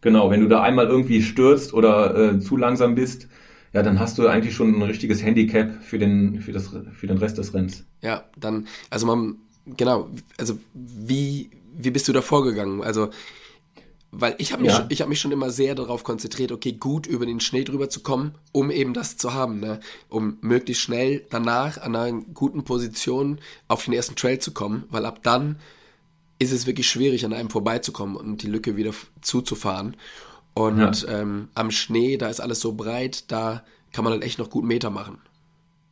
[0.00, 3.28] genau, wenn du da einmal irgendwie stürzt oder äh, zu langsam bist,
[3.72, 7.18] ja, dann hast du eigentlich schon ein richtiges Handicap für den, für das, für den
[7.18, 7.84] Rest des Rennens.
[8.02, 12.82] Ja, dann, also man, genau, also wie, wie bist du da vorgegangen?
[12.82, 13.08] Also,
[14.10, 14.86] weil ich habe mich, ja.
[15.00, 18.34] hab mich schon immer sehr darauf konzentriert, okay, gut über den Schnee drüber zu kommen,
[18.52, 19.80] um eben das zu haben, ne?
[20.10, 25.06] um möglichst schnell danach an einer guten Position auf den ersten Trail zu kommen, weil
[25.06, 25.56] ab dann
[26.38, 29.96] ist es wirklich schwierig, an einem vorbeizukommen und die Lücke wieder zuzufahren.
[30.54, 31.20] Und ja.
[31.20, 33.62] ähm, am Schnee, da ist alles so breit, da
[33.92, 35.18] kann man halt echt noch gut Meter machen.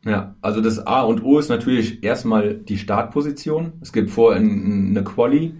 [0.05, 3.73] Ja, also das A und O ist natürlich erstmal die Startposition.
[3.81, 5.55] Es gibt vorher eine Quali,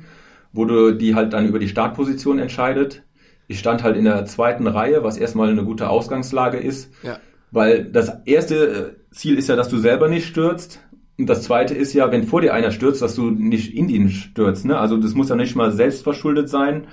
[0.51, 3.03] wo du die halt dann über die Startposition entscheidet.
[3.47, 6.91] Ich stand halt in der zweiten Reihe, was erstmal eine gute Ausgangslage ist.
[7.03, 7.19] Ja.
[7.51, 10.79] Weil das erste äh, Ziel ist ja, dass du selber nicht stürzt.
[11.19, 14.09] Und das zweite ist ja, wenn vor dir einer stürzt, dass du nicht in ihn
[14.09, 14.65] stürzt.
[14.65, 14.79] Ne?
[14.79, 16.87] Also das muss ja nicht mal selbst verschuldet sein,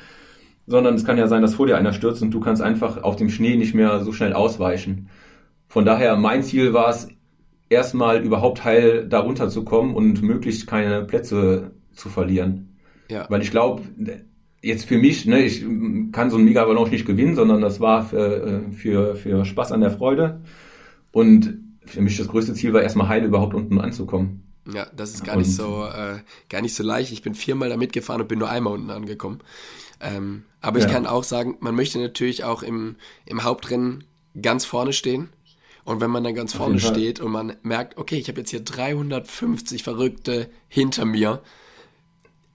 [0.68, 3.16] sondern es kann ja sein, dass vor dir einer stürzt und du kannst einfach auf
[3.16, 5.09] dem Schnee nicht mehr so schnell ausweichen.
[5.66, 7.09] Von daher, mein Ziel war es,
[7.70, 12.76] erstmal überhaupt heil darunter zu kommen und möglichst keine Plätze zu verlieren.
[13.11, 13.26] Ja.
[13.28, 13.83] Weil ich glaube,
[14.62, 15.64] jetzt für mich, ne, ich
[16.12, 19.72] kann so ein Mega Ballon nicht gewinnen, sondern das war für, äh, für, für Spaß
[19.72, 20.40] an der Freude.
[21.12, 24.47] Und für mich das größte Ziel war erstmal heil überhaupt unten anzukommen.
[24.72, 27.12] Ja, das ist gar und, nicht so äh, gar nicht so leicht.
[27.12, 29.40] Ich bin viermal da mitgefahren und bin nur einmal unten angekommen.
[30.00, 30.87] Ähm, aber ja.
[30.87, 34.04] ich kann auch sagen, man möchte natürlich auch im, im Hauptrennen
[34.40, 35.31] ganz vorne stehen.
[35.85, 38.61] Und wenn man dann ganz vorne steht und man merkt, okay, ich habe jetzt hier
[38.61, 41.40] 350 Verrückte hinter mir,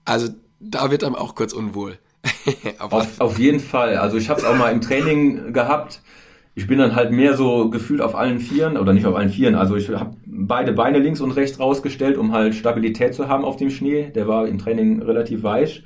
[0.04, 0.28] also
[0.60, 1.98] da wird einem auch kurz unwohl.
[2.78, 3.96] auf, auf, jeden Fall.
[3.96, 6.00] Also ich habe es auch mal im Training gehabt.
[6.56, 9.56] Ich bin dann halt mehr so gefühlt auf allen Vieren oder nicht auf allen Vieren.
[9.56, 13.56] Also ich habe beide Beine links und rechts rausgestellt, um halt Stabilität zu haben auf
[13.56, 14.10] dem Schnee.
[14.14, 15.82] Der war im Training relativ weich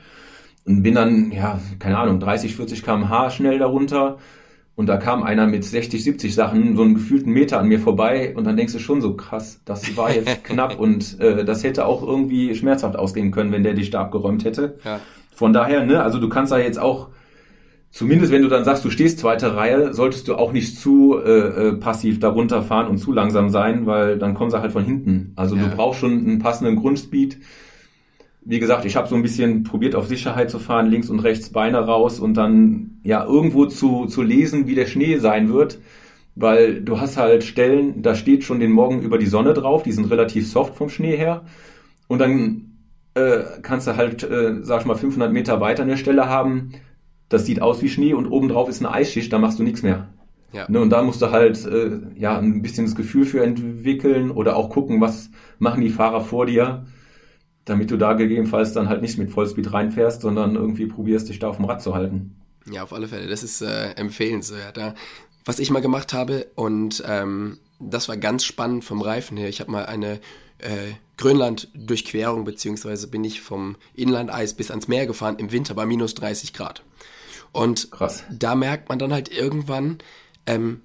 [0.68, 4.18] und bin dann, ja, keine Ahnung, 30, 40 km/h schnell darunter.
[4.76, 8.32] Und da kam einer mit 60, 70 Sachen, so einen gefühlten Meter an mir vorbei.
[8.36, 10.78] Und dann denkst du schon so, krass, das war jetzt knapp.
[10.78, 14.78] Und äh, das hätte auch irgendwie schmerzhaft ausgehen können, wenn der dich da abgeräumt hätte.
[14.84, 15.00] Ja.
[15.34, 17.08] Von daher, ne, also du kannst da jetzt auch,
[17.90, 21.68] zumindest wenn du dann sagst, du stehst zweite Reihe, solltest du auch nicht zu äh,
[21.68, 25.32] äh passiv darunter fahren und zu langsam sein, weil dann kommen sie halt von hinten.
[25.36, 25.64] Also ja.
[25.64, 27.38] du brauchst schon einen passenden Grundspeed
[28.48, 31.50] wie gesagt, ich habe so ein bisschen probiert auf Sicherheit zu fahren, links und rechts
[31.50, 35.78] Beine raus und dann ja irgendwo zu, zu lesen, wie der Schnee sein wird.
[36.34, 39.92] Weil du hast halt Stellen, da steht schon den Morgen über die Sonne drauf, die
[39.92, 41.42] sind relativ soft vom Schnee her.
[42.06, 42.78] Und dann
[43.12, 46.70] äh, kannst du halt, äh, sag ich mal, 500 Meter weiter eine Stelle haben,
[47.28, 50.08] das sieht aus wie Schnee und obendrauf ist eine Eisschicht, da machst du nichts mehr.
[50.52, 50.66] Ja.
[50.68, 54.56] Ne, und da musst du halt äh, ja ein bisschen das Gefühl für entwickeln oder
[54.56, 56.86] auch gucken, was machen die Fahrer vor dir
[57.68, 61.48] damit du da gegebenenfalls dann halt nicht mit Vollspeed reinfährst, sondern irgendwie probierst, dich da
[61.48, 62.36] auf dem Rad zu halten.
[62.70, 63.28] Ja, auf alle Fälle.
[63.28, 64.76] Das ist äh, empfehlenswert.
[64.76, 64.94] Ja.
[65.44, 69.48] Was ich mal gemacht habe, und ähm, das war ganz spannend vom Reifen her.
[69.48, 70.20] Ich habe mal eine
[70.58, 76.14] äh, Grönland-Durchquerung, beziehungsweise bin ich vom Inlandeis bis ans Meer gefahren, im Winter bei minus
[76.14, 76.82] 30 Grad.
[77.52, 78.24] Und Krass.
[78.30, 79.98] da merkt man dann halt irgendwann,
[80.46, 80.82] ähm,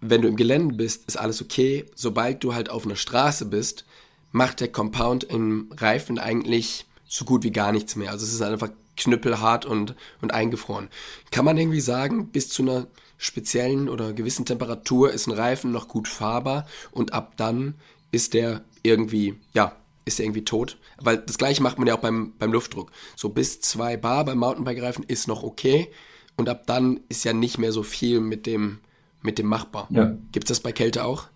[0.00, 1.86] wenn du im Gelände bist, ist alles okay.
[1.94, 3.84] Sobald du halt auf einer Straße bist,
[4.30, 8.10] macht der Compound im Reifen eigentlich so gut wie gar nichts mehr.
[8.10, 10.88] Also es ist einfach knüppelhart und, und eingefroren.
[11.30, 15.88] Kann man irgendwie sagen, bis zu einer speziellen oder gewissen Temperatur ist ein Reifen noch
[15.88, 17.74] gut fahrbar und ab dann
[18.10, 19.72] ist der irgendwie, ja,
[20.04, 20.78] ist irgendwie tot.
[21.00, 22.90] Weil das gleiche macht man ja auch beim, beim Luftdruck.
[23.16, 25.88] So bis zwei Bar beim Mountainbike-Reifen ist noch okay
[26.36, 28.78] und ab dann ist ja nicht mehr so viel mit dem,
[29.22, 29.86] mit dem machbar.
[29.90, 30.14] Ja.
[30.32, 31.28] Gibt es das bei Kälte auch?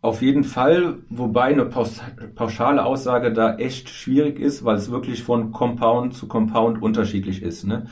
[0.00, 5.50] Auf jeden Fall, wobei eine pauschale Aussage da echt schwierig ist, weil es wirklich von
[5.50, 7.64] Compound zu Compound unterschiedlich ist.
[7.64, 7.86] Ne?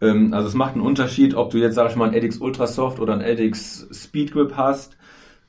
[0.00, 3.00] Ähm, also es macht einen Unterschied, ob du jetzt, sag ich mal, ein Edix Ultrasoft
[3.00, 4.96] oder ein Edix Speed Grip hast.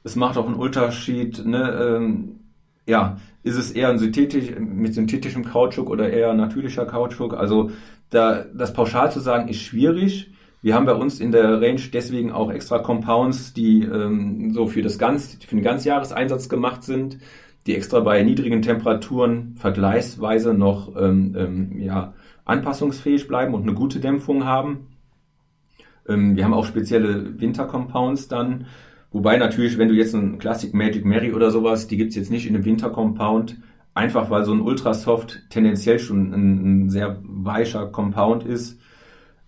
[0.04, 2.40] Es macht auch einen Unterschied, ne, ähm,
[2.86, 7.34] ja, ist es eher ein synthetisch, mit synthetischem Kautschuk oder eher natürlicher Kautschuk?
[7.34, 7.72] Also
[8.10, 10.32] da, das pauschal zu sagen, ist schwierig.
[10.62, 14.82] Wir haben bei uns in der Range deswegen auch extra Compounds, die ähm, so für
[14.82, 17.18] das ganz, für den Ganzjahreseinsatz gemacht sind,
[17.68, 22.14] die extra bei niedrigen Temperaturen vergleichsweise noch ähm, ähm, ja,
[22.46, 24.88] anpassungsfähig bleiben und eine gute Dämpfung haben.
[26.08, 28.68] Ähm, wir haben auch spezielle Wintercompounds dann,
[29.14, 32.46] wobei natürlich, wenn du jetzt ein Classic Magic Mary oder sowas, die gibt's jetzt nicht
[32.46, 33.58] in einem Wintercompound,
[33.94, 38.80] einfach weil so ein Ultrasoft tendenziell schon ein, ein sehr weicher Compound ist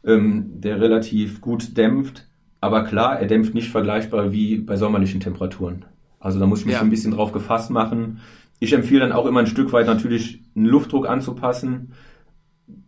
[0.06, 2.28] ähm, der relativ gut dämpft.
[2.62, 5.86] Aber klar, er dämpft nicht vergleichbar wie bei sommerlichen Temperaturen.
[6.19, 6.82] Also da muss ich mich ja.
[6.82, 8.19] ein bisschen drauf gefasst machen.
[8.60, 11.91] Ich empfehle dann auch immer ein Stück weit natürlich einen Luftdruck anzupassen.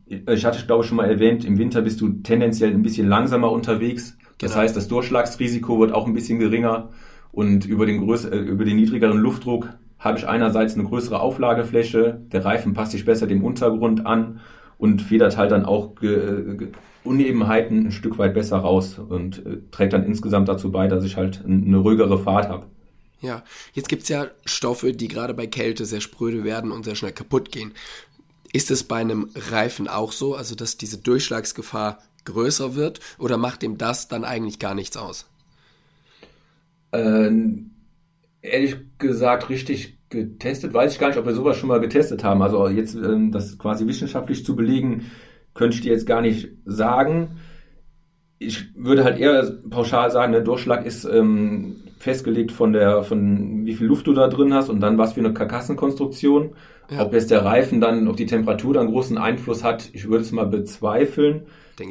[0.05, 3.51] Ich hatte, glaube ich, schon mal erwähnt, im Winter bist du tendenziell ein bisschen langsamer
[3.51, 4.17] unterwegs.
[4.39, 4.63] Das genau.
[4.63, 6.89] heißt, das Durchschlagsrisiko wird auch ein bisschen geringer.
[7.31, 9.69] Und über den, größ äh, über den niedrigeren Luftdruck
[9.99, 14.39] habe ich einerseits eine größere Auflagefläche, der Reifen passt sich besser dem Untergrund an
[14.77, 15.93] und federt halt dann auch
[17.03, 21.17] Unebenheiten ein Stück weit besser raus und äh, trägt dann insgesamt dazu bei, dass ich
[21.17, 22.65] halt eine ruhigere Fahrt habe.
[23.21, 26.95] Ja, jetzt gibt es ja Stoffe, die gerade bei Kälte sehr spröde werden und sehr
[26.95, 27.73] schnell kaputt gehen.
[28.53, 33.63] Ist es bei einem Reifen auch so, also dass diese Durchschlagsgefahr größer wird oder macht
[33.63, 35.27] ihm das dann eigentlich gar nichts aus?
[36.91, 37.71] Ähm,
[38.41, 42.41] ehrlich gesagt, richtig getestet, weiß ich gar nicht, ob wir sowas schon mal getestet haben.
[42.41, 45.11] Also jetzt ähm, das quasi wissenschaftlich zu belegen,
[45.53, 47.39] könnte ich dir jetzt gar nicht sagen.
[48.39, 53.73] Ich würde halt eher pauschal sagen, der Durchschlag ist ähm, festgelegt von der, von wie
[53.73, 56.51] viel Luft du da drin hast und dann was für eine Karkassenkonstruktion.
[56.89, 57.05] Ja.
[57.05, 60.31] Ob jetzt der Reifen dann, ob die Temperatur dann großen Einfluss hat, ich würde es
[60.31, 61.41] mal bezweifeln.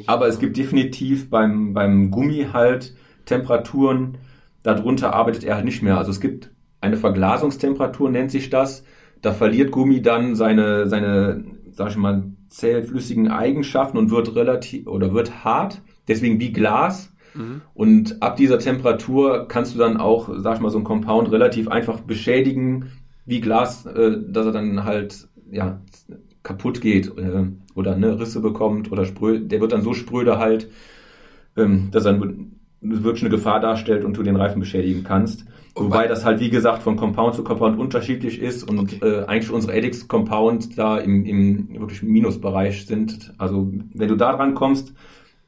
[0.09, 2.95] Aber es gibt definitiv beim, beim Gummi halt
[3.25, 4.19] Temperaturen,
[4.63, 5.99] darunter arbeitet er halt nicht mehr.
[5.99, 8.85] Also es gibt eine Verglasungstemperatur, nennt sich das.
[9.23, 15.13] Da verliert Gummi dann seine, seine, sag ich mal, zähflüssigen Eigenschaften und wird relativ oder
[15.13, 17.13] wird hart, deswegen wie Glas.
[17.35, 17.63] Mhm.
[17.75, 21.69] Und ab dieser Temperatur kannst du dann auch, sag ich mal, so ein Compound relativ
[21.69, 22.91] einfach beschädigen,
[23.25, 25.81] wie Glas, äh, dass er dann halt ja
[26.47, 30.71] kaputt geht äh, oder ne, Risse bekommt oder sprö der wird dann so spröde halt,
[31.57, 32.21] ähm, dass er
[32.81, 35.45] wirklich eine Gefahr darstellt und du den Reifen beschädigen kannst.
[35.75, 38.99] Wobei das halt, wie gesagt, von Compound zu Compound unterschiedlich ist und okay.
[39.03, 43.35] äh, eigentlich unsere Edix Compound da im, im wirklich Minusbereich sind.
[43.37, 44.95] Also, wenn du da dran kommst,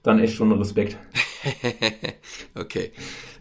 [0.02, 0.98] dann echt schon Respekt.
[2.54, 2.92] okay.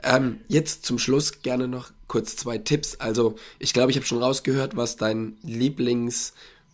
[0.01, 2.95] Ähm, jetzt zum Schluss gerne noch kurz zwei Tipps.
[2.95, 5.35] Also, ich glaube, ich habe schon rausgehört, was dein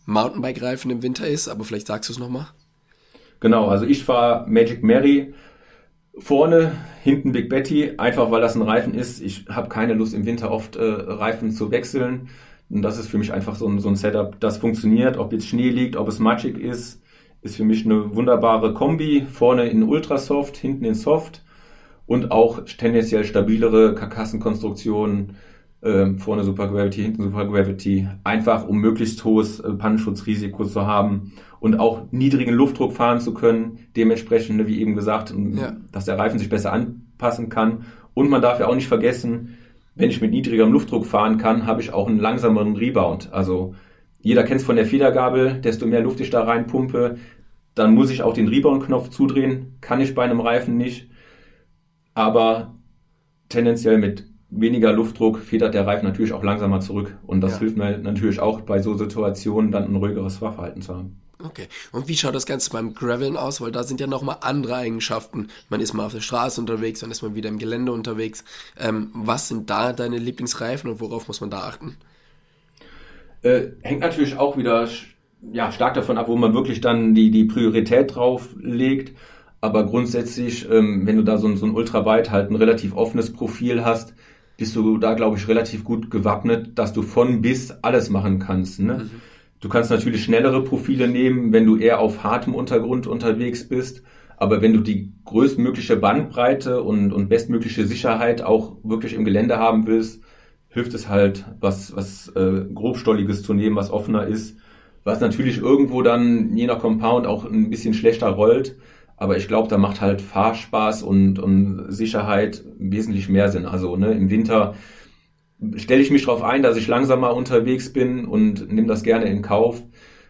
[0.06, 2.46] Lieblings-Mountainbike-Reifen im Winter ist, aber vielleicht sagst du es nochmal.
[3.40, 5.34] Genau, also ich fahre Magic Mary
[6.16, 9.20] Vorne, hinten Big Betty, einfach weil das ein Reifen ist.
[9.20, 12.28] Ich habe keine Lust im Winter oft äh, Reifen zu wechseln.
[12.70, 15.16] Und das ist für mich einfach so ein, so ein Setup, das funktioniert.
[15.16, 17.02] Ob jetzt Schnee liegt, ob es matschig ist,
[17.42, 19.26] ist für mich eine wunderbare Kombi.
[19.30, 21.42] Vorne in Ultrasoft, hinten in Soft
[22.06, 25.36] und auch tendenziell stabilere Karkassenkonstruktionen.
[25.84, 28.08] Äh, vorne Super Gravity, hinten Super Gravity.
[28.24, 33.80] Einfach um möglichst hohes äh, Pannenschutzrisiko zu haben und auch niedrigen Luftdruck fahren zu können.
[33.94, 35.76] Dementsprechend, ne, wie eben gesagt, ja.
[35.92, 37.84] dass der Reifen sich besser anpassen kann.
[38.14, 39.58] Und man darf ja auch nicht vergessen,
[39.94, 43.32] wenn ich mit niedrigerem Luftdruck fahren kann, habe ich auch einen langsameren Rebound.
[43.32, 43.74] Also
[44.22, 47.18] jeder kennt es von der Federgabel, desto mehr Luft ich da reinpumpe,
[47.74, 49.76] dann muss ich auch den Rebound-Knopf zudrehen.
[49.82, 51.10] Kann ich bei einem Reifen nicht.
[52.14, 52.74] Aber
[53.50, 57.16] tendenziell mit weniger Luftdruck federt der Reifen natürlich auch langsamer zurück.
[57.26, 57.58] Und das ja.
[57.60, 61.20] hilft mir natürlich auch bei so Situationen dann ein ruhigeres Fahrverhalten zu haben.
[61.42, 61.68] Okay.
[61.92, 63.60] Und wie schaut das Ganze beim Graveln aus?
[63.60, 65.48] Weil da sind ja nochmal andere Eigenschaften.
[65.68, 68.44] Man ist mal auf der Straße unterwegs, dann ist man wieder im Gelände unterwegs.
[68.78, 71.96] Ähm, was sind da deine Lieblingsreifen und worauf muss man da achten?
[73.42, 74.88] Äh, hängt natürlich auch wieder
[75.52, 79.16] ja, stark davon ab, wo man wirklich dann die, die Priorität drauf legt.
[79.60, 83.32] Aber grundsätzlich, ähm, wenn du da so ein, so ein ultraweit halt ein relativ offenes
[83.32, 84.14] Profil hast,
[84.56, 88.80] bist du da, glaube ich, relativ gut gewappnet, dass du von bis alles machen kannst.
[88.80, 88.94] Ne?
[89.04, 89.10] Mhm.
[89.60, 94.02] Du kannst natürlich schnellere Profile nehmen, wenn du eher auf hartem Untergrund unterwegs bist.
[94.36, 99.86] Aber wenn du die größtmögliche Bandbreite und, und bestmögliche Sicherheit auch wirklich im Gelände haben
[99.86, 100.22] willst,
[100.68, 104.58] hilft es halt, was, was äh, grobstolliges zu nehmen, was offener ist,
[105.04, 108.76] was natürlich irgendwo dann je nach Compound auch ein bisschen schlechter rollt.
[109.16, 113.66] Aber ich glaube, da macht halt Fahrspaß und, und Sicherheit wesentlich mehr Sinn.
[113.66, 114.74] Also ne, im Winter
[115.76, 119.42] stelle ich mich darauf ein, dass ich langsamer unterwegs bin und nehme das gerne in
[119.42, 119.82] Kauf.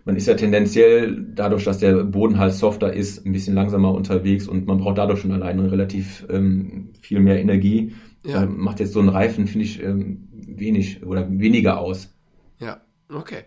[0.05, 4.47] Man ist ja tendenziell, dadurch, dass der Boden halt softer ist, ein bisschen langsamer unterwegs
[4.47, 7.95] und man braucht dadurch schon alleine relativ ähm, viel mehr Energie.
[8.25, 8.43] Ja.
[8.43, 12.15] Ähm, macht jetzt so ein Reifen, finde ich, ähm, wenig oder weniger aus.
[12.59, 13.45] Ja, okay.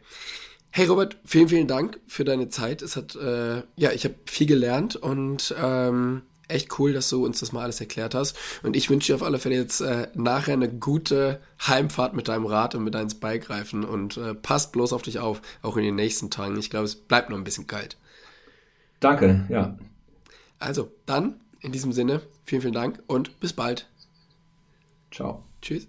[0.69, 2.81] Hey Robert, vielen, vielen Dank für deine Zeit.
[2.81, 7.39] Es hat, äh, ja, ich habe viel gelernt und ähm, echt cool, dass du uns
[7.39, 8.37] das mal alles erklärt hast.
[8.63, 12.45] Und ich wünsche dir auf alle Fälle jetzt äh, nachher eine gute Heimfahrt mit deinem
[12.45, 15.95] Rad und mit deinen Spike-Reifen und äh, passt bloß auf dich auf, auch in den
[15.95, 16.57] nächsten Tagen.
[16.57, 17.97] Ich glaube, es bleibt noch ein bisschen kalt.
[18.99, 19.77] Danke, ja.
[20.59, 23.87] Also, dann in diesem Sinne, vielen, vielen Dank und bis bald.
[25.11, 25.43] Ciao.
[25.61, 25.87] Tschüss.